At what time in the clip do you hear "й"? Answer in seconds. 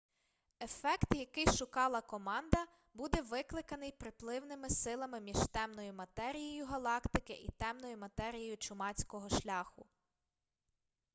7.33-7.49